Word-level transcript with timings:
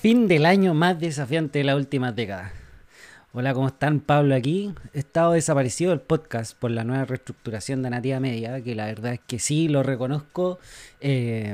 Fin 0.00 0.28
del 0.28 0.46
año 0.46 0.74
más 0.74 1.00
desafiante 1.00 1.58
de 1.58 1.64
las 1.64 1.74
últimas 1.74 2.14
décadas. 2.14 2.52
Hola, 3.32 3.52
¿cómo 3.52 3.66
están? 3.66 3.98
Pablo 3.98 4.36
aquí. 4.36 4.72
He 4.94 5.00
estado 5.00 5.32
desaparecido 5.32 5.90
del 5.90 5.98
podcast 6.00 6.56
por 6.56 6.70
la 6.70 6.84
nueva 6.84 7.04
reestructuración 7.04 7.82
de 7.82 7.90
Nativa 7.90 8.20
Media, 8.20 8.62
que 8.62 8.76
la 8.76 8.86
verdad 8.86 9.14
es 9.14 9.20
que 9.26 9.40
sí, 9.40 9.66
lo 9.66 9.82
reconozco. 9.82 10.60
Eh, 11.00 11.52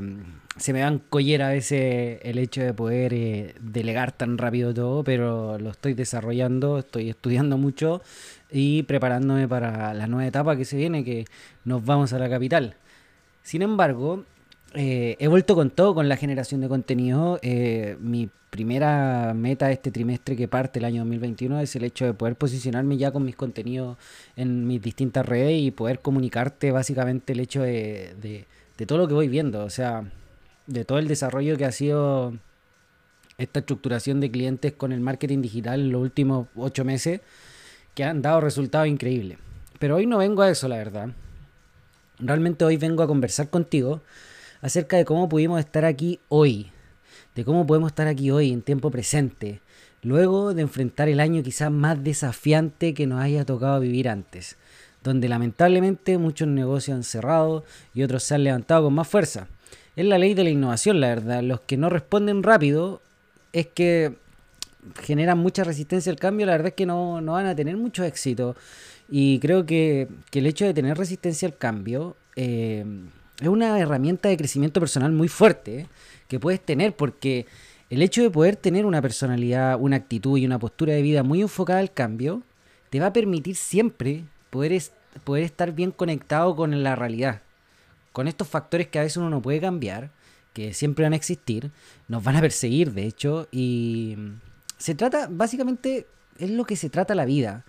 se 0.58 0.74
me 0.74 0.82
van 0.82 0.98
collera 0.98 1.48
a 1.48 1.52
veces 1.52 2.20
el 2.22 2.36
hecho 2.36 2.60
de 2.60 2.74
poder 2.74 3.14
eh, 3.14 3.54
delegar 3.62 4.12
tan 4.12 4.36
rápido 4.36 4.74
todo, 4.74 5.02
pero 5.04 5.58
lo 5.58 5.70
estoy 5.70 5.95
desarrollando, 5.95 6.80
estoy 6.80 7.08
estudiando 7.08 7.56
mucho 7.56 8.02
y 8.52 8.82
preparándome 8.82 9.48
para 9.48 9.95
la 9.95 10.06
nueva 10.06 10.26
etapa 10.26 10.54
que 10.54 10.66
se 10.66 10.76
viene, 10.76 11.02
que 11.02 11.24
nos 11.64 11.82
vamos 11.82 12.12
a 12.12 12.18
la 12.18 12.29
capital. 12.29 12.76
Sin 13.42 13.62
embargo, 13.62 14.24
eh, 14.75 15.16
he 15.20 15.29
vuelto 15.29 15.54
con 15.54 15.70
todo 15.70 15.95
con 15.95 16.09
la 16.09 16.16
generación 16.16 16.61
de 16.61 16.68
contenido. 16.68 17.38
Eh, 17.43 17.96
mi 18.00 18.29
primera 18.50 19.33
meta 19.34 19.66
de 19.66 19.74
este 19.74 19.91
trimestre 19.91 20.37
que 20.37 20.48
parte 20.48 20.78
el 20.78 20.84
año 20.84 21.02
2021 21.02 21.60
es 21.60 21.74
el 21.77 21.84
hecho 21.84 22.05
de 22.05 22.14
poder 22.14 22.37
posicionarme 22.37 22.97
ya 22.97 23.10
con 23.10 23.24
mis 23.24 23.37
contenidos 23.37 23.97
en 24.37 24.66
mis 24.66 24.83
distintas 24.83 25.27
redes 25.27 25.60
y 25.60 25.70
poder 25.70 26.00
comunicarte 26.00 26.73
básicamente 26.73 27.33
el 27.33 27.41
hecho 27.41 27.62
de, 27.62 28.47
de 28.77 28.87
todo 28.87 28.98
lo 28.98 29.09
que 29.09 29.14
voy 29.14 29.28
viendo. 29.28 29.64
O 29.64 29.70
sea, 29.70 30.05
de 30.66 30.84
todo 30.84 30.98
el 30.98 31.09
desarrollo 31.09 31.56
que 31.56 31.64
ha 31.64 31.72
sido 31.72 32.34
esta 33.38 33.61
estructuración 33.61 34.20
de 34.20 34.30
clientes 34.30 34.72
con 34.72 34.92
el 34.92 35.00
marketing 35.00 35.42
digital 35.42 35.80
en 35.80 35.92
los 35.92 36.02
últimos 36.02 36.48
ocho 36.56 36.84
meses 36.84 37.20
que 37.95 38.05
han 38.05 38.22
dado 38.22 38.41
resultados 38.41 38.88
increíbles. 38.88 39.38
Pero 39.78 39.97
hoy 39.97 40.06
no 40.06 40.19
vengo 40.19 40.42
a 40.42 40.50
eso, 40.50 40.69
la 40.69 40.77
verdad. 40.77 41.11
Realmente 42.19 42.64
hoy 42.64 42.77
vengo 42.77 43.02
a 43.02 43.06
conversar 43.06 43.50
contigo 43.50 44.00
acerca 44.64 44.96
de 44.96 45.04
cómo 45.04 45.28
pudimos 45.28 45.60
estar 45.60 45.84
aquí 45.84 46.20
hoy, 46.30 46.70
de 47.34 47.45
cómo 47.45 47.66
podemos 47.66 47.88
estar 47.88 48.06
aquí 48.06 48.30
hoy 48.30 48.50
en 48.50 48.62
tiempo 48.62 48.91
presente, 48.91 49.60
luego 50.02 50.55
de 50.55 50.62
enfrentar 50.62 51.10
el 51.10 51.20
año 51.20 51.42
quizás 51.42 51.70
más 51.70 52.02
desafiante 52.02 52.94
que 52.94 53.06
nos 53.06 53.20
haya 53.20 53.44
tocado 53.44 53.78
vivir 53.80 54.08
antes, 54.08 54.56
donde 55.02 55.28
lamentablemente 55.28 56.16
muchos 56.16 56.48
negocios 56.48 56.97
han 56.97 57.05
cerrado 57.05 57.62
y 57.92 58.05
otros 58.05 58.22
se 58.22 58.36
han 58.36 58.44
levantado 58.44 58.84
con 58.84 58.94
más 58.94 59.06
fuerza. 59.06 59.48
Es 59.97 60.06
la 60.06 60.16
ley 60.16 60.33
de 60.33 60.44
la 60.44 60.50
innovación, 60.50 60.98
la 60.98 61.08
verdad. 61.08 61.42
Los 61.42 61.61
que 61.61 61.77
no 61.77 61.91
responden 61.91 62.42
rápido 62.42 63.02
es 63.52 63.67
que 63.67 64.14
generan 65.02 65.36
mucha 65.36 65.62
resistencia 65.62 66.11
al 66.11 66.19
cambio, 66.19 66.46
la 66.46 66.52
verdad 66.52 66.69
es 66.69 66.74
que 66.74 66.86
no, 66.86 67.22
van 67.22 67.44
a 67.44 67.55
tener 67.55 67.77
mucho 67.77 68.02
éxito. 68.02 68.56
Y 69.11 69.41
creo 69.41 69.67
que, 69.67 70.08
el 70.33 70.46
hecho 70.46 70.64
de 70.64 70.72
tener 70.72 70.96
resistencia 70.96 71.46
al 71.46 71.55
cambio 71.58 72.17
eh, 72.34 72.86
es 73.40 73.48
una 73.48 73.78
herramienta 73.78 74.28
de 74.28 74.36
crecimiento 74.36 74.80
personal 74.80 75.12
muy 75.12 75.28
fuerte 75.28 75.80
¿eh? 75.80 75.86
que 76.28 76.38
puedes 76.38 76.60
tener 76.60 76.94
porque 76.94 77.46
el 77.90 78.02
hecho 78.02 78.22
de 78.22 78.30
poder 78.30 78.56
tener 78.56 78.86
una 78.86 79.02
personalidad, 79.02 79.78
una 79.80 79.96
actitud 79.96 80.38
y 80.38 80.46
una 80.46 80.58
postura 80.58 80.92
de 80.92 81.02
vida 81.02 81.22
muy 81.22 81.42
enfocada 81.42 81.80
al 81.80 81.92
cambio 81.92 82.42
te 82.90 83.00
va 83.00 83.06
a 83.06 83.12
permitir 83.12 83.56
siempre 83.56 84.24
poder, 84.50 84.80
poder 85.24 85.44
estar 85.44 85.72
bien 85.72 85.90
conectado 85.90 86.55
con 86.56 86.82
la 86.82 86.96
realidad. 86.96 87.42
Con 88.12 88.28
estos 88.28 88.48
factores 88.48 88.88
que 88.88 89.00
a 89.00 89.02
veces 89.02 89.16
uno 89.16 89.30
no 89.30 89.42
puede 89.42 89.60
cambiar, 89.60 90.10
que 90.52 90.72
siempre 90.72 91.05
van 91.05 91.12
a 91.12 91.16
existir, 91.16 91.72
nos 92.06 92.22
van 92.22 92.36
a 92.36 92.40
perseguir 92.40 92.92
de 92.92 93.06
hecho 93.06 93.48
y 93.50 94.16
se 94.78 94.94
trata 94.94 95.28
básicamente 95.30 96.06
es 96.38 96.50
lo 96.50 96.64
que 96.64 96.77
se 96.77 96.90
trata 96.90 97.14
la 97.14 97.24
vida 97.24 97.64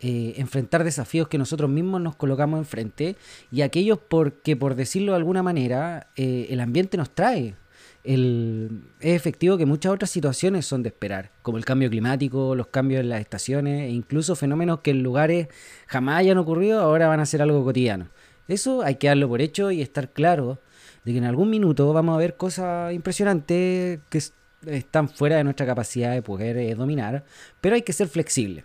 eh, 0.00 0.34
enfrentar 0.36 0.84
desafíos 0.84 1.26
que 1.26 1.38
nosotros 1.38 1.68
mismos 1.68 2.00
nos 2.00 2.14
colocamos 2.14 2.58
enfrente 2.58 3.16
y 3.50 3.62
aquellos 3.62 3.98
porque, 3.98 4.56
por 4.56 4.76
decirlo 4.76 5.12
de 5.12 5.18
alguna 5.18 5.42
manera, 5.42 6.06
eh, 6.14 6.46
el 6.50 6.60
ambiente 6.60 6.96
nos 6.96 7.10
trae. 7.10 7.56
El, 8.04 8.84
es 9.00 9.16
efectivo 9.16 9.58
que 9.58 9.66
muchas 9.66 9.92
otras 9.92 10.10
situaciones 10.10 10.66
son 10.66 10.82
de 10.84 10.90
esperar, 10.90 11.32
como 11.42 11.58
el 11.58 11.64
cambio 11.64 11.90
climático, 11.90 12.54
los 12.54 12.68
cambios 12.68 13.00
en 13.00 13.08
las 13.08 13.20
estaciones 13.20 13.82
e 13.82 13.90
incluso 13.90 14.36
fenómenos 14.36 14.80
que 14.80 14.92
en 14.92 15.02
lugares 15.02 15.48
jamás 15.88 16.20
hayan 16.20 16.38
ocurrido 16.38 16.80
ahora 16.80 17.08
van 17.08 17.20
a 17.20 17.26
ser 17.26 17.42
algo 17.42 17.64
cotidiano. 17.64 18.08
Eso 18.46 18.82
hay 18.82 18.96
que 18.96 19.08
darlo 19.08 19.28
por 19.28 19.42
hecho 19.42 19.70
y 19.72 19.82
estar 19.82 20.10
claro 20.10 20.60
de 21.04 21.12
que 21.12 21.18
en 21.18 21.24
algún 21.24 21.50
minuto 21.50 21.92
vamos 21.92 22.14
a 22.14 22.18
ver 22.18 22.36
cosas 22.36 22.94
impresionantes 22.94 24.00
que 24.08 24.22
están 24.66 25.08
fuera 25.08 25.36
de 25.36 25.44
nuestra 25.44 25.66
capacidad 25.66 26.12
de 26.12 26.22
poder 26.22 26.56
eh, 26.56 26.74
dominar, 26.74 27.24
pero 27.60 27.74
hay 27.74 27.82
que 27.82 27.92
ser 27.92 28.08
flexible. 28.08 28.64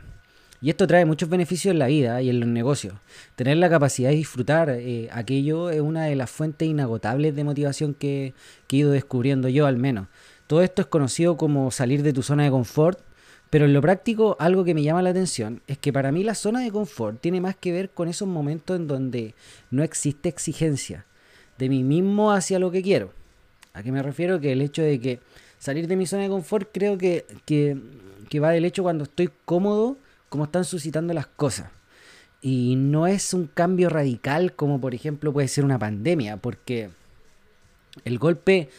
Y 0.63 0.69
esto 0.69 0.87
trae 0.87 1.03
muchos 1.03 1.27
beneficios 1.27 1.73
en 1.73 1.79
la 1.79 1.87
vida 1.87 2.21
y 2.21 2.29
en 2.29 2.39
los 2.39 2.47
negocios. 2.47 2.93
Tener 3.35 3.57
la 3.57 3.69
capacidad 3.69 4.11
de 4.11 4.15
disfrutar 4.15 4.69
eh, 4.69 5.09
aquello 5.11 5.69
es 5.69 5.81
una 5.81 6.05
de 6.05 6.15
las 6.15 6.31
fuentes 6.31 6.65
inagotables 6.65 7.35
de 7.35 7.43
motivación 7.43 7.93
que, 7.93 8.33
he 8.71 8.75
ido 8.77 8.91
descubriendo 8.91 9.49
yo 9.49 9.65
al 9.65 9.75
menos. 9.75 10.07
Todo 10.47 10.61
esto 10.61 10.81
es 10.81 10.87
conocido 10.87 11.35
como 11.35 11.69
salir 11.69 12.01
de 12.01 12.13
tu 12.13 12.23
zona 12.23 12.45
de 12.45 12.49
confort, 12.49 12.97
pero 13.49 13.65
en 13.65 13.73
lo 13.73 13.81
práctico 13.81 14.37
algo 14.39 14.63
que 14.63 14.73
me 14.73 14.83
llama 14.83 15.01
la 15.01 15.09
atención 15.09 15.61
es 15.67 15.77
que 15.79 15.91
para 15.91 16.13
mí 16.13 16.23
la 16.23 16.33
zona 16.33 16.61
de 16.61 16.71
confort 16.71 17.19
tiene 17.19 17.41
más 17.41 17.57
que 17.57 17.73
ver 17.73 17.89
con 17.89 18.07
esos 18.07 18.29
momentos 18.29 18.77
en 18.77 18.87
donde 18.87 19.35
no 19.69 19.83
existe 19.83 20.29
exigencia 20.29 21.05
de 21.57 21.67
mí 21.67 21.83
mismo 21.83 22.31
hacia 22.31 22.57
lo 22.57 22.71
que 22.71 22.81
quiero. 22.81 23.11
¿A 23.73 23.83
qué 23.83 23.91
me 23.91 24.01
refiero? 24.01 24.39
Que 24.39 24.53
el 24.53 24.61
hecho 24.61 24.81
de 24.81 24.97
que 25.01 25.19
salir 25.59 25.89
de 25.89 25.97
mi 25.97 26.05
zona 26.05 26.23
de 26.23 26.29
confort 26.29 26.69
creo 26.71 26.97
que, 26.97 27.25
que, 27.43 27.77
que 28.29 28.39
va 28.39 28.51
del 28.51 28.63
hecho 28.63 28.81
cuando 28.81 29.03
estoy 29.03 29.29
cómodo 29.43 29.97
cómo 30.33 30.45
están 30.45 30.65
suscitando 30.65 31.13
las 31.13 31.27
cosas. 31.27 31.69
Y 32.41 32.75
no 32.75 33.05
es 33.05 33.35
un 33.35 33.45
cambio 33.45 33.87
radical 33.87 34.53
como 34.53 34.81
por 34.81 34.95
ejemplo 34.95 35.31
puede 35.31 35.47
ser 35.47 35.63
una 35.63 35.77
pandemia, 35.77 36.37
porque 36.37 36.89
el 38.03 38.17
golpe 38.17 38.69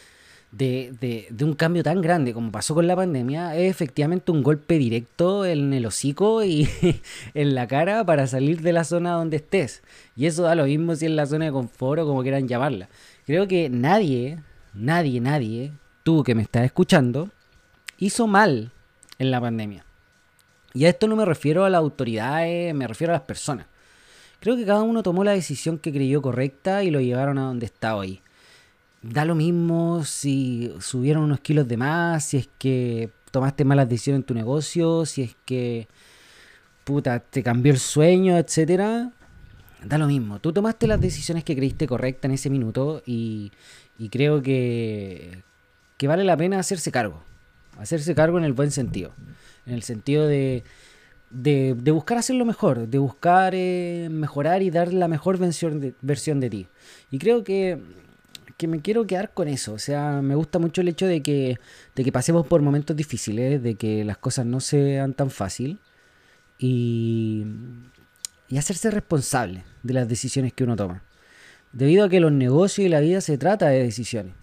de, 0.51 1.29
un 1.39 1.53
cambio 1.53 1.81
tan 1.81 2.01
grande 2.01 2.33
como 2.33 2.51
pasó 2.51 2.75
con 2.75 2.87
la 2.87 2.95
pandemia 2.97 3.55
es 3.55 3.71
efectivamente 3.71 4.33
un 4.33 4.43
golpe 4.43 4.77
directo 4.77 5.45
en 5.45 5.71
el 5.71 5.85
hocico 5.85 6.43
y 6.43 6.67
en 7.33 7.55
la 7.55 7.67
cara 7.67 8.05
para 8.05 8.27
salir 8.27 8.59
de 8.59 8.73
la 8.73 8.83
zona 8.83 9.13
donde 9.13 9.37
estés. 9.37 9.81
Y 10.17 10.25
eso 10.25 10.43
da 10.43 10.55
lo 10.55 10.65
mismo 10.65 10.93
si 10.97 11.05
es 11.05 11.11
la 11.11 11.25
zona 11.25 11.45
de 11.45 11.53
confort 11.53 12.01
o 12.01 12.05
como 12.05 12.21
quieran 12.21 12.49
llamarla. 12.49 12.89
Creo 13.25 13.47
que 13.47 13.69
nadie, 13.69 14.39
nadie, 14.73 15.21
nadie, 15.21 15.71
tú 16.03 16.21
que 16.21 16.35
me 16.35 16.41
estás 16.41 16.65
escuchando, 16.65 17.29
hizo 17.97 18.27
mal 18.27 18.73
en 19.19 19.31
la 19.31 19.39
pandemia. 19.39 19.84
Y 20.75 20.85
a 20.85 20.89
esto 20.89 21.07
no 21.07 21.15
me 21.15 21.23
refiero 21.23 21.63
a 21.63 21.69
las 21.69 21.79
autoridades, 21.79 22.75
me 22.75 22.85
refiero 22.85 23.13
a 23.13 23.17
las 23.17 23.25
personas. 23.25 23.65
Creo 24.41 24.57
que 24.57 24.65
cada 24.65 24.83
uno 24.83 25.03
tomó 25.03 25.23
la 25.23 25.31
decisión 25.31 25.79
que 25.79 25.91
creyó 25.91 26.21
correcta 26.21 26.83
y 26.83 26.91
lo 26.91 26.99
llevaron 26.99 27.37
a 27.37 27.43
donde 27.43 27.65
está 27.65 27.95
hoy. 27.95 28.21
Da 29.01 29.23
lo 29.23 29.35
mismo 29.35 30.03
si 30.03 30.73
subieron 30.81 31.23
unos 31.23 31.39
kilos 31.39 31.65
de 31.69 31.77
más, 31.77 32.25
si 32.25 32.37
es 32.37 32.49
que 32.59 33.09
tomaste 33.31 33.63
malas 33.63 33.87
decisiones 33.87 34.19
en 34.19 34.25
tu 34.25 34.33
negocio, 34.33 35.05
si 35.05 35.21
es 35.21 35.35
que 35.45 35.87
puta, 36.83 37.19
te 37.19 37.41
cambió 37.41 37.71
el 37.71 37.79
sueño, 37.79 38.37
etcétera. 38.37 39.11
Da 39.81 39.97
lo 39.97 40.07
mismo. 40.07 40.39
Tú 40.39 40.51
tomaste 40.51 40.87
las 40.87 40.99
decisiones 40.99 41.45
que 41.45 41.55
creíste 41.55 41.87
correctas 41.87 42.25
en 42.25 42.35
ese 42.35 42.49
minuto 42.49 43.01
y, 43.05 43.53
y 43.97 44.09
creo 44.09 44.41
que, 44.41 45.41
que 45.97 46.07
vale 46.07 46.25
la 46.25 46.35
pena 46.35 46.59
hacerse 46.59 46.91
cargo. 46.91 47.23
Hacerse 47.79 48.13
cargo 48.13 48.37
en 48.37 48.43
el 48.43 48.53
buen 48.53 48.71
sentido 48.71 49.13
en 49.65 49.73
el 49.73 49.83
sentido 49.83 50.27
de, 50.27 50.63
de, 51.29 51.91
buscar 51.91 52.17
hacer 52.17 52.35
lo 52.35 52.45
mejor, 52.45 52.87
de 52.87 52.97
buscar 52.97 53.53
eh, 53.55 54.07
mejorar 54.11 54.61
y 54.61 54.69
dar 54.69 54.93
la 54.93 55.07
mejor 55.07 55.37
versión 55.37 55.79
de, 55.79 55.93
versión 56.01 56.39
de 56.39 56.49
ti. 56.49 56.67
Y 57.11 57.19
creo 57.19 57.43
que, 57.43 57.81
que, 58.57 58.67
me 58.67 58.81
quiero 58.81 59.05
quedar 59.05 59.33
con 59.33 59.47
eso, 59.47 59.73
o 59.73 59.79
sea, 59.79 60.21
me 60.21 60.35
gusta 60.35 60.59
mucho 60.59 60.81
el 60.81 60.87
hecho 60.87 61.07
de 61.07 61.21
que, 61.21 61.57
de 61.95 62.03
que 62.03 62.11
pasemos 62.11 62.47
por 62.47 62.61
momentos 62.61 62.95
difíciles, 62.95 63.61
de 63.61 63.75
que 63.75 64.03
las 64.05 64.17
cosas 64.17 64.45
no 64.45 64.59
sean 64.59 65.13
tan 65.13 65.29
fácil 65.29 65.79
y, 66.57 67.45
y 68.49 68.57
hacerse 68.57 68.91
responsable 68.91 69.63
de 69.83 69.93
las 69.93 70.07
decisiones 70.07 70.53
que 70.53 70.63
uno 70.63 70.75
toma. 70.75 71.03
Debido 71.73 72.05
a 72.05 72.09
que 72.09 72.21
los 72.21 72.31
negocios 72.31 72.85
y 72.85 72.89
la 72.89 73.01
vida 73.01 73.19
se 73.19 73.37
trata 73.37 73.67
de 73.67 73.83
decisiones. 73.83 74.33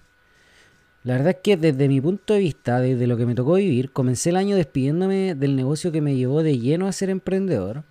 La 1.04 1.14
verdad 1.14 1.30
es 1.30 1.38
que 1.42 1.56
desde 1.56 1.88
mi 1.88 2.00
punto 2.00 2.32
de 2.32 2.38
vista, 2.38 2.78
desde 2.78 3.08
lo 3.08 3.16
que 3.16 3.26
me 3.26 3.34
tocó 3.34 3.54
vivir, 3.54 3.90
comencé 3.90 4.30
el 4.30 4.36
año 4.36 4.54
despidiéndome 4.54 5.34
del 5.34 5.56
negocio 5.56 5.90
que 5.90 6.00
me 6.00 6.14
llevó 6.14 6.44
de 6.44 6.60
lleno 6.60 6.86
a 6.86 6.92
ser 6.92 7.10
emprendedor, 7.10 7.82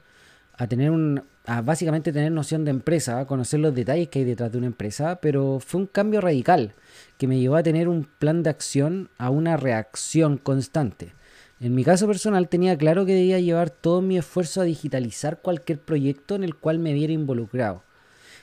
a 0.54 0.68
tener 0.68 0.92
un, 0.92 1.22
a 1.46 1.62
básicamente 1.62 2.14
tener 2.14 2.32
noción 2.32 2.64
de 2.64 2.72
empresa, 2.72 3.20
a 3.20 3.28
conocer 3.28 3.60
los 3.60 3.76
detalles 3.76 4.08
que 4.08 4.20
hay 4.20 4.26
detrás 4.26 4.54
de 4.54 4.60
una 4.60 4.68
empresa, 4.68 5.20
pero 5.22 5.60
fue 5.60 5.82
un 5.82 5.88
cambio 5.88 6.22
radical 6.22 6.74
que 7.18 7.28
me 7.28 7.38
llevó 7.38 7.58
a 7.58 7.64
tener 7.64 7.90
un 7.90 8.08
plan 8.18 8.44
de 8.44 8.50
acción 8.50 9.10
a 9.18 9.30
una 9.30 9.58
reacción 9.58 10.38
constante. 10.38 11.14
En 11.60 11.76
mi 11.76 11.84
caso 11.84 12.08
personal 12.08 12.48
tenía 12.48 12.78
claro 12.78 13.06
que 13.06 13.14
debía 13.14 13.42
llevar 13.42 13.72
todo 13.72 14.02
mi 14.02 14.18
esfuerzo 14.18 14.62
a 14.62 14.64
digitalizar 14.64 15.42
cualquier 15.42 15.80
proyecto 15.80 16.36
en 16.36 16.46
el 16.46 16.56
cual 16.56 16.80
me 16.80 16.94
viera 16.94 17.12
involucrado 17.12 17.84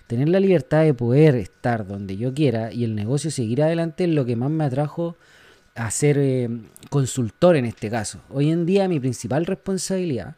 tener 0.08 0.30
la 0.30 0.40
libertad 0.40 0.84
de 0.84 0.94
poder 0.94 1.36
estar 1.36 1.86
donde 1.86 2.16
yo 2.16 2.32
quiera 2.32 2.72
y 2.72 2.82
el 2.82 2.94
negocio 2.94 3.30
seguir 3.30 3.62
adelante 3.62 4.04
es 4.04 4.10
lo 4.10 4.24
que 4.24 4.36
más 4.36 4.50
me 4.50 4.64
atrajo 4.64 5.16
a 5.74 5.90
ser 5.90 6.16
eh, 6.18 6.48
consultor 6.88 7.56
en 7.56 7.66
este 7.66 7.90
caso. 7.90 8.18
Hoy 8.30 8.50
en 8.50 8.64
día 8.64 8.88
mi 8.88 8.98
principal 8.98 9.44
responsabilidad 9.44 10.36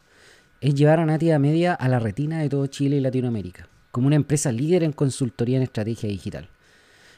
es 0.59 0.75
llevar 0.75 0.99
a 0.99 1.05
Nativa 1.05 1.39
Media 1.39 1.73
a 1.73 1.87
la 1.87 1.99
retina 1.99 2.41
de 2.41 2.49
todo 2.49 2.67
Chile 2.67 2.97
y 2.97 2.99
Latinoamérica, 2.99 3.69
como 3.91 4.07
una 4.07 4.17
empresa 4.17 4.51
líder 4.51 4.83
en 4.83 4.91
consultoría 4.91 5.55
en 5.55 5.63
estrategia 5.63 6.09
digital. 6.09 6.49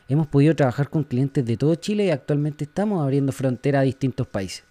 Hemos 0.08 0.28
podido 0.28 0.56
trabajar 0.56 0.92
con 0.92 1.06
clientes 1.06 1.44
de 1.44 1.58
todo 1.58 1.74
Chile 1.74 2.06
y 2.06 2.12
actualmente 2.12 2.66
estamos 2.66 3.02
abriendo 3.02 3.32
frontera 3.32 3.80
a 3.80 3.84
distintos 3.84 4.28
países. 4.28 4.64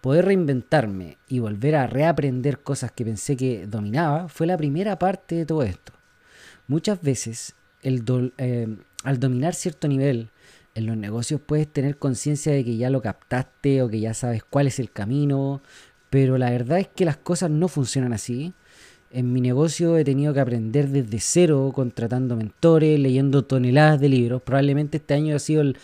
Poder 0.00 0.26
reinventarme 0.26 1.18
y 1.26 1.40
volver 1.40 1.74
a 1.74 1.88
reaprender 1.88 2.60
cosas 2.60 2.92
que 2.92 3.04
pensé 3.04 3.36
que 3.36 3.66
dominaba 3.66 4.28
fue 4.28 4.46
la 4.46 4.56
primera 4.56 4.98
parte 5.00 5.34
de 5.34 5.46
todo 5.46 5.64
esto. 5.64 5.93
Muchas 6.66 7.00
veces, 7.02 7.54
eh, 7.82 8.76
al 9.04 9.20
dominar 9.20 9.54
cierto 9.54 9.88
nivel 9.88 10.30
en 10.74 10.86
los 10.86 10.96
negocios, 10.96 11.40
puedes 11.44 11.68
tener 11.68 11.98
conciencia 11.98 12.52
de 12.52 12.64
que 12.64 12.76
ya 12.76 12.90
lo 12.90 13.02
captaste 13.02 13.82
o 13.82 13.88
que 13.88 14.00
ya 14.00 14.14
sabes 14.14 14.42
cuál 14.44 14.66
es 14.66 14.78
el 14.78 14.90
camino, 14.90 15.62
pero 16.10 16.38
la 16.38 16.50
verdad 16.50 16.78
es 16.78 16.88
que 16.88 17.04
las 17.04 17.16
cosas 17.16 17.50
no 17.50 17.68
funcionan 17.68 18.12
así 18.12 18.54
en 19.14 19.32
mi 19.32 19.40
negocio 19.40 19.96
he 19.96 20.02
tenido 20.02 20.34
que 20.34 20.40
aprender 20.40 20.88
desde 20.88 21.20
cero, 21.20 21.70
contratando 21.72 22.34
mentores, 22.34 22.98
leyendo 22.98 23.44
toneladas 23.44 24.00
de 24.00 24.08
libros. 24.08 24.42
Probablemente 24.42 24.96
este 24.96 25.14
año 25.14 25.36
ha 25.36 25.38
sido 25.38 25.62
el, 25.62 25.76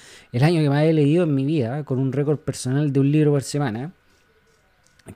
año 0.43 0.61
que 0.61 0.69
más 0.69 0.82
he 0.82 0.93
leído 0.93 1.23
en 1.23 1.35
mi 1.37 1.44
vida, 1.44 1.85
con 1.85 2.00
un 2.00 2.12
récord 2.12 2.38
personal 2.38 2.93
de 2.93 2.99
un 2.99 3.12
libro 3.12 3.31
por 3.31 3.44
semana, 3.44 3.93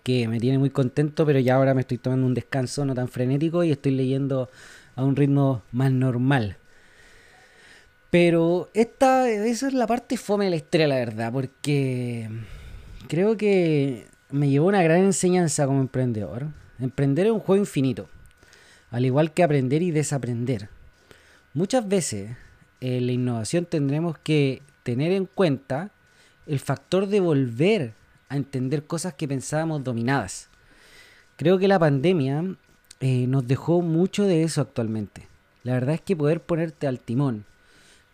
que 0.05 0.29
me 0.29 0.39
tiene 0.39 0.59
muy 0.59 0.71
contento, 0.71 1.27
pero 1.27 1.41
ya 1.41 1.57
ahora 1.57 1.75
me 1.75 1.81
estoy 1.81 1.99
tomando 1.99 2.25
un 2.25 2.35
descanso 2.35 2.85
no 2.85 2.95
tan 2.95 3.09
frenético 3.09 3.65
y 3.65 3.73
estoy 3.73 3.91
leyendo 3.91 4.49
a 4.97 5.05
un 5.05 5.17
ritmo 5.17 5.63
más 5.73 5.93
normal. 5.93 6.57
Pero 8.11 8.71
esta, 8.75 9.29
esa 9.29 9.69
es 9.69 9.75
la 9.75 9.87
parte 9.87 10.17
fome 10.17 10.45
de 10.45 10.51
la 10.51 10.57
historia, 10.57 10.87
la 10.87 10.97
verdad, 10.97 11.33
porque 11.33 12.29
creo 13.09 13.37
que 13.37 14.07
me 14.31 14.49
llevó 14.49 14.69
una 14.69 14.83
gran 14.83 14.99
enseñanza 14.99 15.67
como 15.67 15.81
emprendedor 15.81 16.47
Emprender 16.79 17.27
es 17.27 17.33
un 17.33 17.41
juego 17.41 17.61
infinito, 17.61 18.09
al 18.91 19.07
igual 19.07 19.33
que 19.33 19.45
aprender 19.45 19.83
y 19.83 19.91
desaprender. 19.91 20.69
Muchas 21.53 21.87
veces 21.89 22.37
en 22.81 23.07
la 23.07 23.13
innovación 23.13 23.65
tendremos 23.65 24.19
que 24.19 24.61
tener 24.83 25.13
en 25.13 25.27
cuenta 25.27 25.91
el 26.47 26.59
factor 26.59 27.07
de 27.07 27.21
volver 27.21 27.95
a 28.29 28.37
entender 28.37 28.85
cosas 28.85 29.15
que 29.15 29.29
pensábamos 29.29 29.85
dominadas. 29.85 30.49
Creo 31.37 31.59
que 31.59 31.69
la 31.69 31.79
pandemia 31.79 32.45
eh, 33.05 33.27
nos 33.27 33.47
dejó 33.47 33.83
mucho 33.83 34.25
de 34.25 34.43
eso 34.43 34.61
actualmente. 34.61 35.29
La 35.63 35.75
verdad 35.75 35.95
es 35.95 36.01
que 36.01 36.17
poder 36.17 36.41
ponerte 36.41 36.87
al 36.87 37.01
timón 37.01 37.45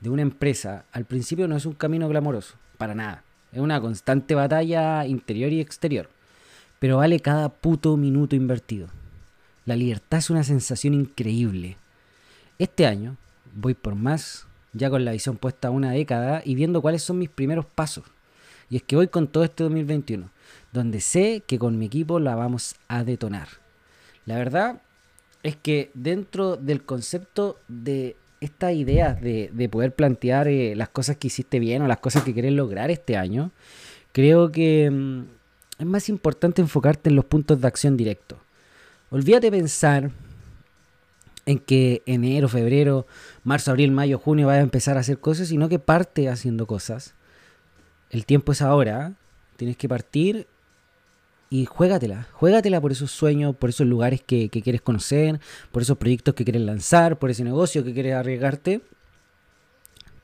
de 0.00 0.10
una 0.10 0.22
empresa 0.22 0.84
al 0.92 1.04
principio 1.04 1.48
no 1.48 1.56
es 1.56 1.66
un 1.66 1.74
camino 1.74 2.08
glamoroso, 2.08 2.54
para 2.78 2.94
nada. 2.94 3.22
Es 3.52 3.60
una 3.60 3.80
constante 3.80 4.34
batalla 4.34 5.06
interior 5.06 5.52
y 5.52 5.60
exterior 5.60 6.08
pero 6.80 6.96
vale 6.96 7.20
cada 7.20 7.50
puto 7.50 7.96
minuto 7.96 8.34
invertido. 8.34 8.88
La 9.66 9.76
libertad 9.76 10.18
es 10.18 10.30
una 10.30 10.42
sensación 10.42 10.94
increíble. 10.94 11.76
Este 12.58 12.86
año 12.86 13.16
voy 13.54 13.74
por 13.74 13.94
más, 13.94 14.46
ya 14.72 14.90
con 14.90 15.04
la 15.04 15.12
visión 15.12 15.36
puesta 15.36 15.70
una 15.70 15.92
década 15.92 16.42
y 16.44 16.54
viendo 16.54 16.80
cuáles 16.80 17.02
son 17.02 17.18
mis 17.18 17.28
primeros 17.28 17.66
pasos. 17.66 18.04
Y 18.70 18.76
es 18.76 18.82
que 18.82 18.96
voy 18.96 19.08
con 19.08 19.28
todo 19.28 19.44
este 19.44 19.62
2021, 19.62 20.30
donde 20.72 21.00
sé 21.00 21.42
que 21.46 21.58
con 21.58 21.78
mi 21.78 21.86
equipo 21.86 22.18
la 22.18 22.34
vamos 22.34 22.76
a 22.88 23.04
detonar. 23.04 23.48
La 24.26 24.36
verdad 24.36 24.80
es 25.42 25.56
que 25.56 25.90
dentro 25.94 26.56
del 26.56 26.82
concepto 26.82 27.58
de 27.68 28.16
esta 28.40 28.72
idea 28.72 29.14
de, 29.14 29.68
poder 29.70 29.94
plantear 29.94 30.48
eh, 30.48 30.74
las 30.74 30.88
cosas 30.88 31.16
que 31.16 31.26
hiciste 31.26 31.58
bien 31.58 31.82
o 31.82 31.86
las 31.86 31.98
cosas 31.98 32.22
que 32.22 32.34
querés 32.34 32.52
lograr 32.52 32.90
este 32.90 33.16
año, 33.16 33.50
creo 34.12 34.50
que 34.50 34.90
mm, 34.90 35.22
es 35.78 35.86
más 35.86 36.08
importante 36.08 36.62
enfocarte 36.62 37.10
en 37.10 37.16
los 37.16 37.24
puntos 37.24 37.60
de 37.60 37.66
acción 37.66 37.96
directo. 37.96 38.38
Olvídate 39.10 39.50
pensar 39.50 40.10
en 41.46 41.58
que 41.58 42.02
enero, 42.06 42.48
febrero, 42.48 43.06
marzo, 43.44 43.70
abril, 43.70 43.90
mayo, 43.90 44.18
junio 44.18 44.46
vaya 44.46 44.60
a 44.60 44.64
empezar 44.64 44.96
a 44.96 45.00
hacer 45.00 45.18
cosas, 45.18 45.48
sino 45.48 45.68
que 45.68 45.78
parte 45.78 46.28
haciendo 46.28 46.66
cosas. 46.66 47.14
El 48.10 48.24
tiempo 48.24 48.52
es 48.52 48.62
ahora, 48.62 49.14
tienes 49.56 49.76
que 49.76 49.88
partir 49.88 50.46
y 51.50 51.66
juégatela. 51.66 52.28
Juégatela 52.32 52.80
por 52.80 52.92
esos 52.92 53.10
sueños, 53.10 53.56
por 53.56 53.70
esos 53.70 53.86
lugares 53.86 54.22
que, 54.22 54.48
quieres 54.48 54.80
conocer, 54.80 55.40
por 55.72 55.82
esos 55.82 55.98
proyectos 55.98 56.34
que 56.34 56.44
quieres 56.44 56.62
lanzar, 56.62 57.18
por 57.18 57.28
ese 57.28 57.42
negocio 57.42 57.84
que 57.84 57.92
quieres 57.92 58.14
arriesgarte. 58.14 58.80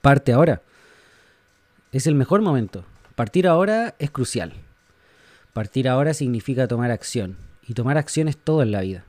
Parte 0.00 0.32
ahora. 0.32 0.62
Es 1.90 2.06
el 2.06 2.14
mejor 2.14 2.42
momento. 2.42 2.84
Partir 3.16 3.48
ahora 3.48 3.96
es 3.98 4.10
crucial. 4.12 4.52
Partir 5.52 5.88
ahora 5.88 6.14
significa 6.14 6.68
tomar 6.68 6.92
acción. 6.92 7.36
Y 7.66 7.74
tomar 7.74 7.98
acción 7.98 8.28
es 8.28 8.36
todo 8.36 8.62
en 8.62 8.70
la 8.70 8.82
vida. 8.82 9.04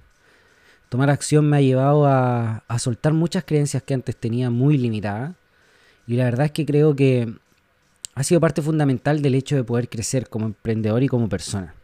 Tomar 0.90 1.12
acción 1.12 1.48
me 1.48 1.58
ha 1.58 1.62
llevado 1.62 2.08
a, 2.08 2.64
soltar 2.80 3.14
muchas 3.14 3.44
creencias 3.44 3.84
que 3.84 3.94
antes 3.94 4.16
tenía 4.16 4.50
muy 4.50 4.80
limitadas. 4.80 5.36
Y 6.08 6.16
la 6.16 6.24
verdad 6.24 6.48
es 6.48 6.52
que 6.52 6.66
creo 6.66 6.96
que 6.96 7.32
ha 8.16 8.24
sido 8.24 8.42
parte 8.42 8.64
fundamental 8.64 9.22
del 9.22 9.36
hecho 9.36 9.56
de 9.56 9.64
poder 9.64 9.88
crecer 9.88 10.30
como 10.30 10.48
emprendedor 10.48 11.04
y 11.04 11.08
como 11.08 11.30
persona. 11.30 11.77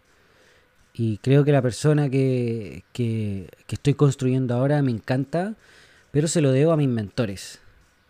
Y 0.95 1.17
creo 1.17 1.43
que 1.43 1.51
la 1.51 1.63
persona 1.63 2.07
que, 2.07 2.83
que, 2.93 3.49
estoy 3.67 3.95
construyendo 3.95 4.53
ahora 4.53 4.81
me 4.83 4.91
encanta, 4.91 5.55
pero 6.11 6.27
se 6.27 6.39
lo 6.39 6.51
debo 6.51 6.71
a 6.71 6.77
mis 6.77 6.87
mentores. 6.87 7.59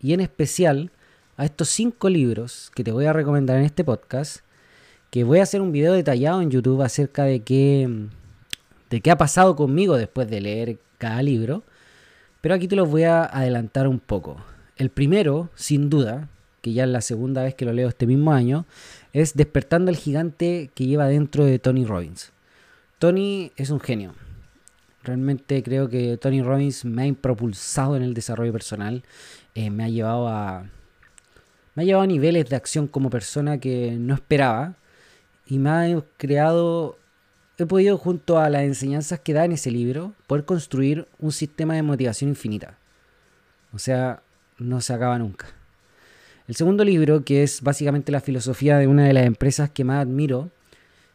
Y 0.02 0.12
en 0.12 0.20
especial 0.20 0.90
a 1.38 1.46
estos 1.46 1.70
cinco 1.70 2.10
libros 2.10 2.70
que 2.74 2.84
te 2.84 2.92
voy 2.92 3.06
a 3.06 3.14
recomendar 3.14 3.56
en 3.56 3.64
este 3.64 3.84
podcast, 3.84 4.40
que 5.10 5.24
voy 5.24 5.38
a 5.38 5.44
hacer 5.44 5.62
un 5.62 5.72
video 5.72 5.94
detallado 5.94 6.42
en 6.42 6.50
YouTube 6.50 6.82
acerca 6.82 7.24
de 7.24 7.40
qué, 7.40 7.88
de 8.90 9.00
qué 9.00 9.10
ha 9.10 9.16
pasado 9.16 9.56
conmigo 9.56 9.96
después 9.96 10.28
de 10.28 10.42
leer 10.42 10.78
cada 10.98 11.22
libro. 11.22 11.62
Pero 12.42 12.54
aquí 12.54 12.68
te 12.68 12.76
los 12.76 12.90
voy 12.90 13.04
a 13.04 13.24
adelantar 13.24 13.88
un 13.88 13.98
poco. 13.98 14.44
El 14.76 14.90
primero, 14.90 15.48
sin 15.54 15.88
duda, 15.88 16.28
que 16.60 16.74
ya 16.74 16.84
es 16.84 16.90
la 16.90 17.00
segunda 17.00 17.44
vez 17.44 17.54
que 17.54 17.64
lo 17.64 17.72
leo 17.72 17.88
este 17.88 18.06
mismo 18.06 18.32
año, 18.32 18.66
es 19.14 19.32
Despertando 19.32 19.90
el 19.90 19.96
gigante 19.96 20.70
que 20.74 20.84
lleva 20.84 21.06
dentro 21.06 21.46
de 21.46 21.58
Tony 21.58 21.86
Robbins. 21.86 22.33
Tony 23.04 23.52
es 23.56 23.68
un 23.68 23.80
genio. 23.80 24.14
Realmente 25.02 25.62
creo 25.62 25.90
que 25.90 26.16
Tony 26.16 26.40
Robbins 26.40 26.86
me 26.86 27.06
ha 27.06 27.12
propulsado 27.12 27.96
en 27.96 28.02
el 28.02 28.14
desarrollo 28.14 28.50
personal. 28.50 29.02
Eh, 29.54 29.68
me 29.68 29.84
ha 29.84 29.88
llevado 29.90 30.26
a. 30.26 30.64
Me 31.74 31.82
ha 31.82 31.84
llevado 31.84 32.04
a 32.04 32.06
niveles 32.06 32.48
de 32.48 32.56
acción 32.56 32.86
como 32.86 33.10
persona 33.10 33.58
que 33.58 33.90
no 33.98 34.14
esperaba 34.14 34.76
y 35.44 35.58
me 35.58 35.68
ha 35.68 36.02
creado, 36.16 36.96
he 37.58 37.66
podido 37.66 37.98
junto 37.98 38.38
a 38.38 38.48
las 38.48 38.62
enseñanzas 38.62 39.20
que 39.20 39.34
da 39.34 39.44
en 39.44 39.52
ese 39.52 39.70
libro, 39.70 40.14
poder 40.26 40.46
construir 40.46 41.06
un 41.18 41.32
sistema 41.32 41.74
de 41.74 41.82
motivación 41.82 42.30
infinita. 42.30 42.78
O 43.74 43.78
sea, 43.78 44.22
no 44.56 44.80
se 44.80 44.94
acaba 44.94 45.18
nunca. 45.18 45.48
El 46.48 46.54
segundo 46.54 46.84
libro, 46.84 47.22
que 47.22 47.42
es 47.42 47.60
básicamente 47.60 48.12
la 48.12 48.22
filosofía 48.22 48.78
de 48.78 48.86
una 48.86 49.04
de 49.04 49.12
las 49.12 49.26
empresas 49.26 49.68
que 49.68 49.84
más 49.84 50.00
admiro, 50.00 50.48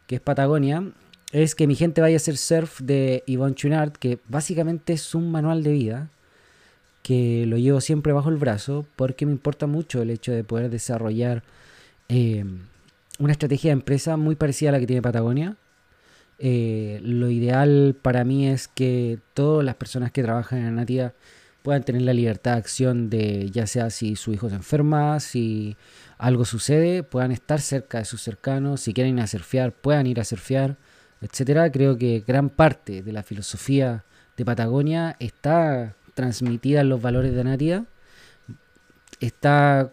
que 0.06 0.14
es 0.14 0.20
Patagonia, 0.20 0.84
es 1.32 1.54
que 1.54 1.66
mi 1.66 1.76
gente 1.76 2.00
vaya 2.00 2.16
a 2.16 2.18
hacer 2.18 2.36
surf 2.36 2.80
de 2.80 3.22
Yvonne 3.26 3.54
Chunard, 3.54 3.92
que 3.92 4.18
básicamente 4.28 4.92
es 4.94 5.14
un 5.14 5.30
manual 5.30 5.62
de 5.62 5.72
vida 5.72 6.10
que 7.02 7.44
lo 7.46 7.56
llevo 7.56 7.80
siempre 7.80 8.12
bajo 8.12 8.28
el 8.28 8.36
brazo 8.36 8.86
porque 8.96 9.26
me 9.26 9.32
importa 9.32 9.66
mucho 9.66 10.02
el 10.02 10.10
hecho 10.10 10.32
de 10.32 10.44
poder 10.44 10.70
desarrollar 10.70 11.42
eh, 12.08 12.44
una 13.18 13.32
estrategia 13.32 13.70
de 13.70 13.74
empresa 13.74 14.16
muy 14.16 14.34
parecida 14.34 14.70
a 14.70 14.72
la 14.72 14.80
que 14.80 14.86
tiene 14.86 15.02
Patagonia. 15.02 15.56
Eh, 16.38 17.00
lo 17.02 17.30
ideal 17.30 17.96
para 18.00 18.24
mí 18.24 18.48
es 18.48 18.66
que 18.68 19.18
todas 19.34 19.64
las 19.64 19.74
personas 19.74 20.10
que 20.10 20.22
trabajan 20.22 20.60
en 20.60 20.74
Natia 20.76 21.14
puedan 21.62 21.82
tener 21.84 22.02
la 22.02 22.14
libertad 22.14 22.52
de 22.52 22.58
acción 22.58 23.10
de 23.10 23.50
ya 23.50 23.66
sea 23.66 23.90
si 23.90 24.16
su 24.16 24.32
hijo 24.32 24.48
se 24.48 24.56
enferma, 24.56 25.20
si 25.20 25.76
algo 26.16 26.44
sucede, 26.44 27.02
puedan 27.02 27.32
estar 27.32 27.60
cerca 27.60 27.98
de 27.98 28.06
sus 28.06 28.22
cercanos, 28.22 28.80
si 28.80 28.94
quieren 28.94 29.18
ir 29.18 29.22
a 29.22 29.26
surfear, 29.26 29.72
puedan 29.72 30.06
ir 30.06 30.20
a 30.20 30.24
surfear, 30.24 30.76
etcétera. 31.20 31.70
Creo 31.70 31.96
que 31.96 32.24
gran 32.26 32.48
parte 32.48 33.02
de 33.02 33.12
la 33.12 33.22
filosofía 33.22 34.04
de 34.36 34.44
Patagonia 34.44 35.16
está 35.18 35.94
transmitida 36.14 36.80
en 36.80 36.88
los 36.88 37.00
valores 37.00 37.34
de 37.34 37.44
Natia. 37.44 37.84
Está 39.20 39.92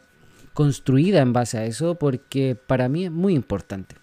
construida 0.54 1.22
en 1.22 1.34
base 1.34 1.58
a 1.58 1.66
eso 1.66 1.96
porque 1.96 2.56
para 2.56 2.90
mí 2.90 3.06
es 3.06 3.12
muy 3.12 3.34
importante. 3.34 3.96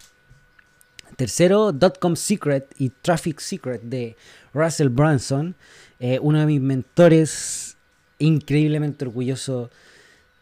Tercero, 1.16 1.72
Dotcom 1.72 2.16
Secret 2.16 2.74
y 2.78 2.90
Traffic 2.90 3.38
Secret 3.38 3.82
de 3.82 4.16
Russell 4.52 4.88
Branson, 4.88 5.54
eh, 6.00 6.18
uno 6.20 6.40
de 6.40 6.46
mis 6.46 6.60
mentores, 6.60 7.76
increíblemente 8.18 9.04
orgulloso 9.04 9.70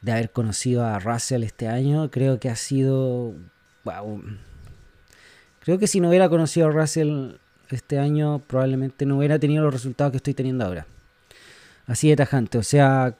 de 0.00 0.12
haber 0.12 0.30
conocido 0.30 0.84
a 0.84 0.98
Russell 0.98 1.42
este 1.42 1.68
año. 1.68 2.10
Creo 2.10 2.40
que 2.40 2.48
ha 2.48 2.56
sido, 2.56 3.34
wow. 3.84 4.22
Creo 5.64 5.78
que 5.78 5.86
si 5.86 6.00
no 6.00 6.08
hubiera 6.08 6.28
conocido 6.28 6.66
a 6.66 6.70
Russell 6.70 7.36
este 7.70 7.98
año, 7.98 8.40
probablemente 8.40 9.06
no 9.06 9.18
hubiera 9.18 9.38
tenido 9.38 9.62
los 9.62 9.72
resultados 9.72 10.10
que 10.10 10.16
estoy 10.16 10.34
teniendo 10.34 10.64
ahora. 10.64 10.86
Así 11.86 12.08
de 12.08 12.16
tajante, 12.16 12.58
o 12.58 12.62
sea, 12.62 13.14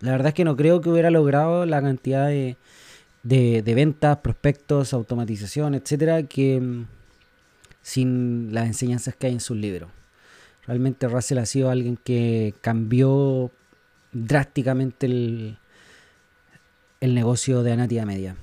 la 0.00 0.12
verdad 0.12 0.28
es 0.28 0.34
que 0.34 0.44
no 0.44 0.56
creo 0.56 0.80
que 0.80 0.88
hubiera 0.90 1.10
logrado 1.10 1.66
la 1.66 1.82
cantidad 1.82 2.28
de, 2.28 2.56
ventas, 3.64 4.18
prospectos, 4.18 4.92
automatización, 4.92 5.74
etcétera, 5.74 6.22
que 6.22 6.60
mm, 6.60 6.86
sin 7.82 8.54
las 8.54 8.66
enseñanzas 8.66 9.14
que 9.14 9.26
hay 9.26 9.34
en 9.34 9.40
sus 9.40 9.56
libros. 9.56 9.90
Realmente 10.66 11.08
Russell 11.08 11.38
ha 11.38 11.46
sido 11.46 11.70
alguien 11.70 11.96
que 11.96 12.54
cambió 12.60 13.50
drásticamente 14.12 15.06
El 17.00 17.14
negocio 17.14 17.62
de 17.62 17.72
Anatia 17.72 18.06
Media. 18.06 18.36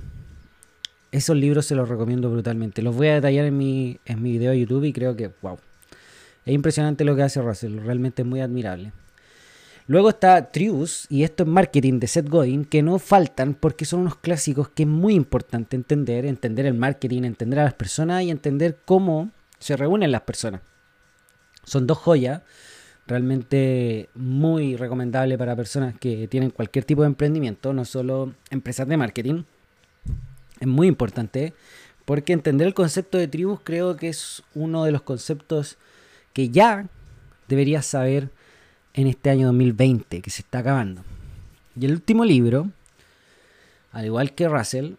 Esos 1.12 1.38
libros 1.38 1.66
se 1.66 1.76
los 1.76 1.88
recomiendo 1.88 2.30
brutalmente. 2.30 2.82
Los 2.82 2.96
voy 2.96 3.08
a 3.08 3.16
detallar 3.16 3.46
en 3.46 3.58
mi, 3.58 4.00
en 4.06 4.22
mi 4.22 4.32
video 4.32 4.52
de 4.52 4.60
YouTube 4.60 4.84
y 4.84 4.94
creo 4.94 5.16
que, 5.16 5.32
wow. 5.42 5.58
Es 6.46 6.54
impresionante 6.54 7.04
lo 7.04 7.16
que 7.16 7.24
hace 7.24 7.42
Russell, 7.42 7.80
realmente 7.80 8.22
es 8.22 8.28
muy 8.28 8.40
admirable. 8.40 8.92
Luego 9.88 10.10
está 10.10 10.52
Trius, 10.52 11.06
y 11.10 11.24
esto 11.24 11.44
es 11.44 11.50
marketing 11.50 12.00
de 12.00 12.08
Seth 12.08 12.28
Godin, 12.28 12.66
que 12.66 12.82
no 12.82 12.98
faltan 12.98 13.54
porque 13.54 13.86
son 13.86 14.02
unos 14.02 14.16
clásicos 14.16 14.70
que 14.70 14.84
es 14.84 14.90
muy 14.90 15.14
importante 15.14 15.76
entender, 15.76 16.26
entender 16.26 16.66
el 16.66 16.74
marketing, 16.74 17.24
entender 17.24 17.60
a 17.60 17.64
las 17.66 17.76
personas 17.76 18.24
y 18.24 18.32
entender 18.32 18.80
cómo 18.84 19.32
se 19.60 19.78
reúnen 19.78 20.12
las 20.12 20.22
personas. 20.22 20.62
Son 21.64 21.86
dos 21.86 22.00
joyas, 22.00 22.42
realmente 23.08 24.10
muy 24.16 24.76
recomendable 24.76 25.38
para 25.38 25.56
personas 25.56 25.96
que 26.00 26.28
tienen 26.28 26.50
cualquier 26.50 26.86
tipo 26.86 27.02
de 27.04 27.08
emprendimiento, 27.08 27.72
no 27.74 27.86
solo 27.86 28.34
empresas 28.50 28.88
de 28.88 28.98
marketing 28.98 29.44
es 30.60 30.68
muy 30.68 30.88
importante 30.88 31.54
porque 32.06 32.34
entender 32.34 32.68
el 32.68 32.74
concepto 32.74 33.18
de 33.18 33.28
tribus 33.28 33.60
creo 33.64 33.98
que 33.98 34.10
es 34.10 34.44
uno 34.54 34.86
de 34.86 34.92
los 34.92 35.02
conceptos 35.02 35.78
que 36.34 36.50
ya 36.50 36.88
deberías 37.48 37.86
saber 37.86 38.30
en 38.94 39.08
este 39.08 39.30
año 39.30 39.48
2020 39.48 40.22
que 40.22 40.30
se 40.30 40.42
está 40.42 40.60
acabando. 40.60 41.04
Y 41.80 41.86
el 41.86 41.92
último 41.92 42.24
libro, 42.24 42.70
al 43.92 44.06
igual 44.06 44.34
que 44.34 44.48
Russell, 44.48 44.94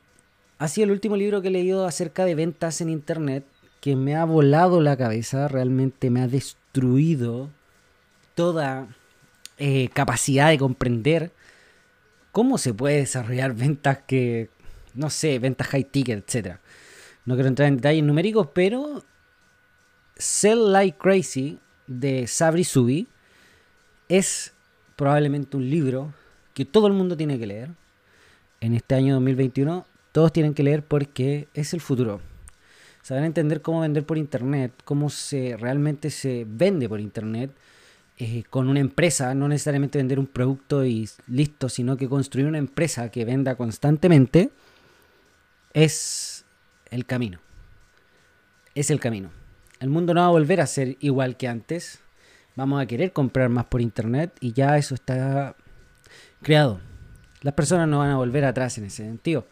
ha 0.59 0.69
sido 0.69 0.87
el 0.87 0.91
último 0.91 1.17
libro 1.17 1.43
que 1.43 1.49
he 1.49 1.53
leído 1.53 1.87
acerca 1.87 2.25
de 2.25 2.35
ventas 2.35 2.81
en 2.81 2.91
Internet 2.91 3.45
que 3.81 3.95
me 3.95 4.17
ha 4.17 4.25
volado 4.25 4.81
la 4.81 4.97
cabeza, 4.97 5.49
realmente 5.49 6.11
me 6.11 6.21
ha 6.21 6.29
destruido 6.29 7.51
toda 8.35 8.89
eh, 9.59 9.89
capacidad 9.93 10.49
de 10.51 10.59
comprender 10.59 11.31
cómo 12.33 12.59
se 12.59 12.75
puede 12.75 12.97
desarrollar 12.97 13.55
ventas 13.57 13.99
que 14.07 14.51
no 14.97 15.11
sé, 15.11 15.38
ventas 15.38 15.69
high 15.69 15.85
ticket, 15.85 16.19
etc. 16.19 16.57
No 17.25 17.35
quiero 17.35 17.49
entrar 17.49 17.69
en 17.69 17.76
detalles 17.76 18.05
numéricos, 18.05 18.49
pero 18.55 19.05
Sell 20.17 20.73
Like 20.73 20.99
Crazy 20.99 21.59
de 21.87 22.26
Sabri 22.26 22.65
Subi 22.65 23.07
es 24.09 24.53
probablemente 24.97 25.57
un 25.57 25.69
libro 25.69 26.12
que 26.55 26.65
todo 26.65 26.87
el 26.87 26.93
mundo 26.95 27.17
tiene 27.17 27.38
que 27.38 27.47
leer. 27.47 27.71
En 28.61 28.75
este 28.75 28.95
año 28.95 29.15
2021 29.15 29.87
todos 30.12 30.33
tienen 30.33 30.55
que 30.55 30.62
leer 30.62 30.83
porque 30.83 31.49
es 31.53 31.75
el 31.75 31.81
futuro. 31.81 32.21
Saber 33.03 33.25
entender 33.25 33.61
cómo 33.61 33.81
vender 33.81 34.05
por 34.05 34.19
internet, 34.19 34.73
cómo 34.85 35.11
se 35.11 35.57
realmente 35.57 36.11
se 36.11 36.47
vende 36.49 36.88
por 36.88 37.00
internet 37.00 37.50
eh, 38.19 38.45
con 38.49 38.69
una 38.69 38.81
empresa, 38.81 39.35
no 39.35 39.47
necesariamente 39.47 39.99
vender 39.99 40.19
un 40.19 40.26
producto 40.26 40.85
y 40.87 41.09
listo, 41.29 41.69
sino 41.69 41.99
que 41.99 42.09
construir 42.09 42.47
una 42.47 42.57
empresa 42.59 43.11
que 43.11 43.26
venda 43.26 43.57
constantemente 43.57 44.50
es 45.76 46.47
el 46.90 47.04
camino. 47.04 47.38
Es 48.75 48.90
el 48.90 48.99
camino. 48.99 49.30
El 49.78 49.90
mundo 49.90 50.14
no 50.14 50.23
va 50.23 50.28
a 50.28 50.30
volver 50.30 50.62
a 50.62 50.66
ser 50.66 50.97
igual 51.00 51.37
que 51.37 51.49
antes. 51.49 52.00
Vamos 52.56 52.80
a 52.80 52.87
querer 52.87 53.12
comprar 53.12 53.50
más 53.50 53.66
por 53.66 53.83
internet 53.83 54.35
y 54.40 54.54
ya 54.54 54.78
eso 54.78 54.95
está 54.95 55.54
creado. 56.42 56.80
Las 57.42 57.52
personas 57.52 57.87
no 57.88 57.99
van 57.99 58.11
a 58.11 58.16
volver 58.16 58.47
atrás 58.47 58.78
en 58.78 58.85
ese 58.85 59.04
sentido. 59.04 59.47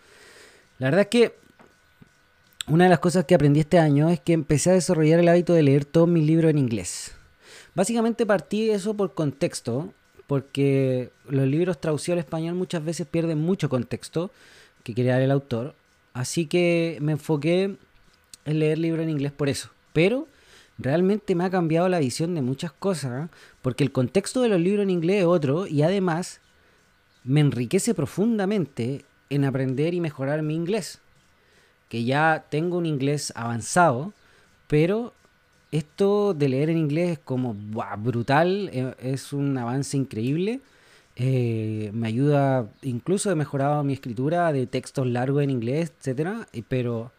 La 0.79 0.87
verdad 0.87 1.03
es 1.03 1.09
que 1.09 1.35
una 2.69 2.85
de 2.85 2.91
las 2.91 3.01
cosas 3.01 3.27
que 3.27 3.35
aprendí 3.35 3.61
este 3.61 3.79
año 3.79 4.09
es 4.09 4.19
que 4.19 4.33
empecé 4.33 4.71
a 4.71 4.75
desarrollar 4.75 5.21
el 5.21 5.29
hábito 5.29 5.53
de 5.53 5.63
leer 5.63 5.85
todos 5.85 6.09
mis 6.09 6.27
libros 6.27 6.51
en 6.51 6.57
inglés. 6.57 7.13
Básicamente 7.75 8.25
partí 8.25 8.71
eso 8.71 8.95
por 8.95 9.13
contexto, 9.13 9.93
porque 10.27 11.11
los 11.29 11.47
libros 11.47 11.83
traducidos 11.83 12.17
al 12.17 12.25
español 12.25 12.55
muchas 12.55 12.83
veces 12.83 13.07
pierden 13.07 13.43
mucho 13.43 13.69
contexto 13.69 14.31
que 14.85 14.95
quiere 14.95 15.11
dar 15.11 15.21
el 15.21 15.31
autor 15.31 15.75
Así 16.15 16.47
que 16.47 16.97
me 17.03 17.13
enfoqué 17.13 17.77
en 18.45 18.59
leer 18.59 18.79
libros 18.79 19.03
en 19.03 19.11
inglés 19.11 19.33
por 19.33 19.49
eso. 19.49 19.71
Pero 19.93 20.29
realmente 20.79 21.35
me 21.35 21.45
ha 21.45 21.51
cambiado 21.51 21.89
la 21.89 21.99
visión 21.99 22.35
de 22.35 22.41
muchas 22.41 22.73
cosas, 22.73 23.27
¿eh? 23.27 23.29
porque 23.63 23.85
el 23.85 23.93
contexto 23.93 24.41
de 24.41 24.49
los 24.49 24.61
libros 24.61 24.85
en 24.85 24.91
inglés 24.91 25.21
es 25.21 25.27
otro 25.27 25.67
y 25.67 25.83
además 25.83 26.41
me 27.25 27.41
enriquece 27.41 27.95
profundamente 27.95 29.05
en 29.29 29.45
aprender 29.45 29.93
y 29.93 30.01
mejorar 30.01 30.43
mi 30.43 30.55
inglés. 30.55 31.01
Que 31.89 32.05
ya 32.05 32.47
tengo 32.49 32.79
un 32.79 32.87
inglés 32.87 33.33
avanzado, 33.35 34.13
pero 34.69 35.13
esto 35.73 36.33
de 36.35 36.49
leer 36.49 36.71
en 36.71 36.79
inglés 36.79 37.13
es 37.13 37.19
como 37.19 37.55
brutal, 37.99 38.71
eh, 38.73 38.95
es 39.01 39.33
un 39.33 39.59
avance 39.59 39.97
increíble 39.97 40.61
eh, 41.17 41.91
me 41.93 42.09
ayuda, 42.09 42.69
incluso 42.83 43.31
he 43.31 43.35
mejorado 43.35 43.85
mi 43.85 43.93
escritura 43.93 44.53
de 44.53 44.67
textos 44.67 45.07
largos 45.07 45.43
en 45.43 45.51
inglés, 45.51 45.93
etcétera. 45.99 46.49
Pero 46.69 47.13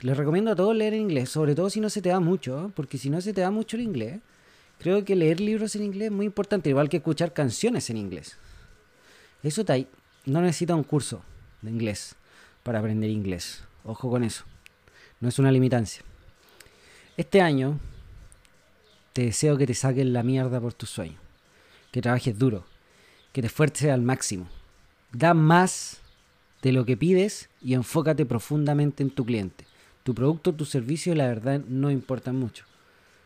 les 0.00 0.16
recomiendo 0.16 0.52
a 0.52 0.56
todos 0.56 0.76
leer 0.76 0.94
en 0.94 1.02
inglés, 1.02 1.30
sobre 1.30 1.54
todo 1.54 1.70
si 1.70 1.80
no 1.80 1.90
se 1.90 2.02
te 2.02 2.10
da 2.10 2.20
mucho, 2.20 2.72
porque 2.74 2.98
si 2.98 3.10
no 3.10 3.20
se 3.20 3.32
te 3.32 3.40
da 3.40 3.50
mucho 3.50 3.76
el 3.76 3.82
inglés, 3.82 4.20
creo 4.78 5.04
que 5.04 5.16
leer 5.16 5.40
libros 5.40 5.74
en 5.76 5.84
inglés 5.84 6.06
es 6.06 6.12
muy 6.12 6.26
importante, 6.26 6.70
igual 6.70 6.88
que 6.88 6.98
escuchar 6.98 7.32
canciones 7.32 7.90
en 7.90 7.96
inglés. 7.96 8.36
Eso 9.42 9.64
te, 9.64 9.86
no 10.24 10.40
necesita 10.40 10.74
un 10.74 10.84
curso 10.84 11.22
de 11.62 11.70
inglés 11.70 12.14
para 12.62 12.78
aprender 12.78 13.10
inglés. 13.10 13.64
Ojo 13.84 14.08
con 14.08 14.22
eso. 14.22 14.44
No 15.20 15.28
es 15.28 15.38
una 15.38 15.50
limitancia. 15.50 16.02
Este 17.16 17.40
año 17.40 17.78
te 19.12 19.26
deseo 19.26 19.56
que 19.58 19.66
te 19.66 19.74
saquen 19.74 20.12
la 20.12 20.22
mierda 20.22 20.60
por 20.60 20.72
tus 20.74 20.90
sueños. 20.90 21.20
Que 21.90 22.00
trabajes 22.00 22.38
duro 22.38 22.64
que 23.32 23.40
te 23.40 23.46
esfuerces 23.46 23.90
al 23.90 24.02
máximo. 24.02 24.48
Da 25.12 25.34
más 25.34 25.98
de 26.62 26.72
lo 26.72 26.84
que 26.84 26.96
pides 26.96 27.48
y 27.60 27.74
enfócate 27.74 28.24
profundamente 28.24 29.02
en 29.02 29.10
tu 29.10 29.24
cliente. 29.24 29.64
Tu 30.02 30.14
producto, 30.14 30.54
tu 30.54 30.64
servicio, 30.64 31.14
la 31.14 31.26
verdad, 31.26 31.60
no 31.68 31.90
importan 31.90 32.36
mucho. 32.36 32.64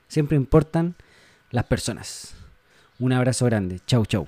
Siempre 0.08 0.36
importan 0.36 0.94
las 1.50 1.64
personas. 1.64 2.34
Un 2.98 3.12
abrazo 3.12 3.46
grande. 3.46 3.80
Chau, 3.86 4.04
chau. 4.06 4.26